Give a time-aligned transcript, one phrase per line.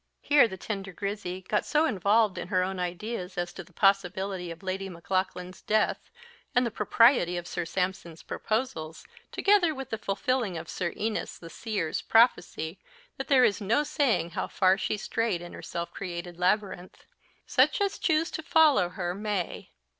[0.23, 4.49] Here the tender Grizzy got so involved in her own ideas as to the possibility
[4.49, 6.09] of Lady Maclaughlan's death,
[6.55, 11.51] and the propriety of Sir Sampson's proposals, together with the fulfilling of Sir Eneas the
[11.51, 12.79] seer's prophecy,
[13.17, 17.05] that there is no saying how far she strayed in her self created labyrinth.
[17.45, 19.69] Such as choose to follow her may.